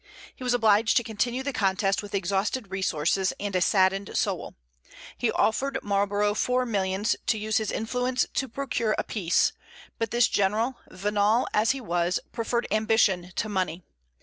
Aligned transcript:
He 0.35 0.43
was 0.43 0.55
obliged 0.55 0.97
to 0.97 1.03
continue 1.03 1.43
the 1.43 1.53
contest 1.53 2.01
with 2.01 2.15
exhausted 2.15 2.71
resources 2.71 3.33
and 3.39 3.55
a 3.55 3.61
saddened 3.61 4.17
soul. 4.17 4.55
He 5.15 5.29
offered 5.31 5.77
Marlborough 5.83 6.33
four 6.33 6.65
millions 6.65 7.15
to 7.27 7.37
use 7.37 7.57
his 7.57 7.69
influence 7.69 8.25
to 8.33 8.47
procure 8.47 8.95
a 8.97 9.03
peace; 9.03 9.53
but 9.99 10.09
this 10.09 10.27
general, 10.27 10.79
venal 10.89 11.47
as 11.53 11.69
he 11.69 11.81
was, 11.81 12.19
preferred 12.31 12.65
ambition 12.71 13.31
to 13.35 13.47
money. 13.47 13.83